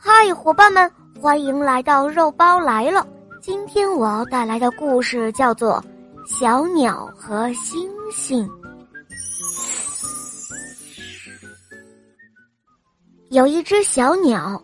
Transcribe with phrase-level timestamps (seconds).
[0.00, 0.88] 嗨，伙伴们，
[1.20, 3.04] 欢迎来到肉包来了。
[3.42, 5.82] 今天我要带来的故事叫做
[6.38, 8.48] 《小鸟和星星》。
[13.30, 14.62] 有一只小鸟，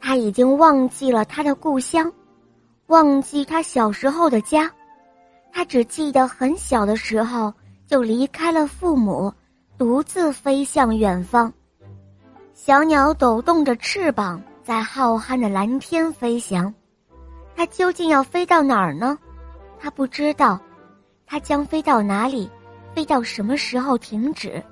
[0.00, 2.12] 它已经忘记了它的故乡，
[2.88, 4.68] 忘记它小时候的家，
[5.52, 7.54] 它只记得很小的时候
[7.86, 9.32] 就离开了父母，
[9.78, 11.52] 独自飞向远方。
[12.52, 16.72] 小鸟抖动着翅膀，在浩瀚的蓝天飞翔。
[17.54, 19.18] 它究竟要飞到哪儿呢？
[19.78, 20.58] 它不知道。
[21.26, 22.50] 它将飞到哪里？
[22.94, 24.62] 飞到什么时候停止？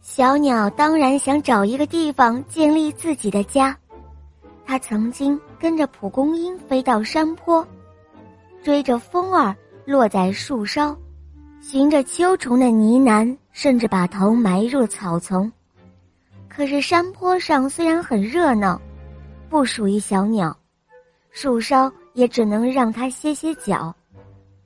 [0.00, 3.76] 小鸟当然想找一个地方建立自己的家。
[4.66, 7.66] 它曾经跟着蒲公英飞到山坡，
[8.62, 10.96] 追着风儿落在树梢，
[11.60, 15.50] 寻着秋虫的呢喃，甚至把头埋入草丛。
[16.48, 18.80] 可是山坡上虽然很热闹，
[19.48, 20.56] 不属于小鸟，
[21.30, 23.94] 树梢也只能让它歇歇脚，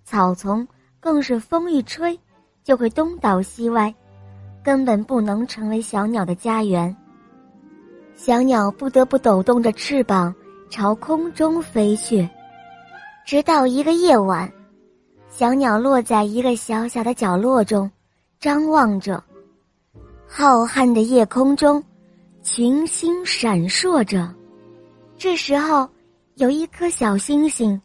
[0.04, 0.66] 草丛
[1.00, 2.18] 更是风一吹
[2.64, 3.94] 就会东倒西歪。
[4.60, 6.94] 根本不能成为小鸟的家园。
[8.14, 10.34] 小鸟不得不抖动着翅膀
[10.68, 12.28] 朝空中飞去，
[13.24, 14.52] 直到一个夜晚，
[15.30, 17.90] 小鸟落在一个小小的角落中，
[18.40, 19.22] 张望着
[20.26, 21.82] 浩瀚的夜空中，
[22.42, 24.34] 群星闪烁着。
[25.18, 25.88] 这时候，
[26.36, 27.80] 有一颗小星星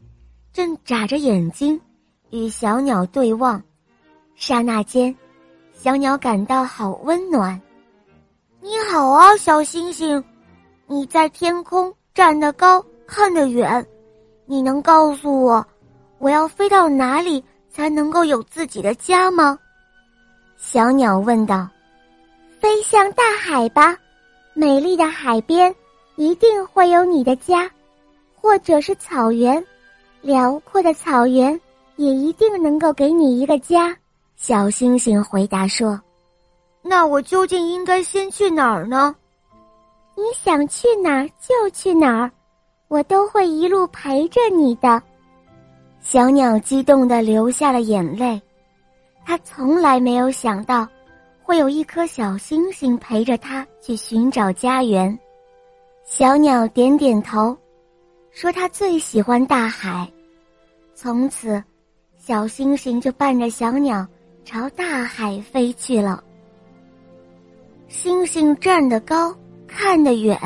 [0.53, 1.81] 正眨着眼睛
[2.29, 3.59] 与小鸟对望，
[4.35, 5.13] 刹那间。
[5.73, 7.59] 小鸟感到好温暖。
[8.61, 10.23] 你好啊，小星星，
[10.85, 13.83] 你在天空站得高，看得远。
[14.45, 15.65] 你能告诉我，
[16.19, 19.57] 我要飞到哪里才能够有自己的家吗？
[20.55, 21.67] 小鸟问道。
[22.59, 23.97] 飞向大海吧，
[24.53, 25.75] 美丽的海边
[26.15, 27.69] 一定会有你的家，
[28.35, 29.63] 或者是草原，
[30.21, 31.59] 辽阔的草原
[31.95, 33.95] 也一定能够给你一个家。
[34.35, 35.99] 小星星回答说
[36.83, 39.15] ：“那我究竟应该先去哪儿呢？
[40.15, 42.31] 你想去哪儿就去哪儿，
[42.87, 45.01] 我都会一路陪着你的。”
[45.99, 48.39] 小鸟激动的流下了眼泪，
[49.25, 50.87] 它从来没有想到，
[51.41, 55.17] 会有一颗小星星陪着它去寻找家园。
[56.05, 57.57] 小鸟点点头，
[58.31, 60.11] 说：“它最喜欢大海。”
[60.93, 61.63] 从此，
[62.17, 64.05] 小星星就伴着小鸟。
[64.45, 66.21] 朝大海飞去了。
[67.87, 69.33] 星星站得高，
[69.65, 70.37] 看得远，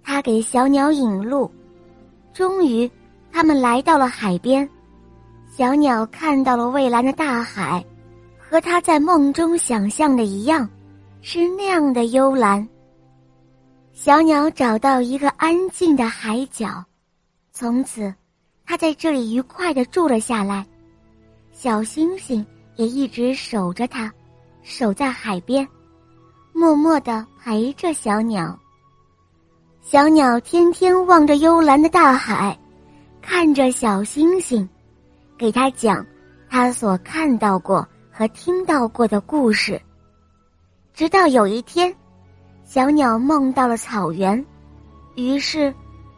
[0.00, 1.50] 他给小鸟引路。
[2.32, 2.88] 终于，
[3.32, 4.68] 他们来到了海边。
[5.50, 7.84] 小鸟看到了蔚蓝的大海，
[8.38, 10.68] 和它在梦中想象的一样，
[11.20, 12.66] 是那样的幽蓝。
[14.06, 16.84] 小鸟找到一个安静的海角，
[17.52, 18.14] 从此，
[18.64, 20.64] 它在这里愉快的住了下来。
[21.50, 22.46] 小星星。
[22.76, 24.12] 也一直守着它，
[24.62, 25.66] 守在海边，
[26.52, 28.56] 默默的陪着小鸟。
[29.80, 32.56] 小鸟天天望着幽蓝的大海，
[33.20, 34.68] 看着小星星，
[35.36, 36.06] 给他讲
[36.48, 39.80] 他所看到过和听到过的故事。
[40.94, 41.92] 直到有一天，
[42.66, 44.44] 小鸟梦到了草原，
[45.14, 45.72] 于是，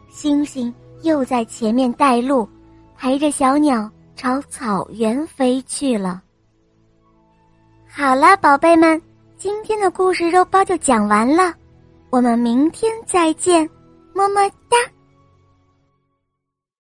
[0.09, 0.73] 星星
[1.03, 2.49] 又在前面带路，
[2.97, 6.19] 陪着小鸟朝草原飞去了。
[7.87, 8.99] 好了，宝贝们，
[9.37, 11.53] 今天的故事肉包就讲完了，
[12.09, 13.69] 我们明天再见，
[14.15, 14.75] 么么哒。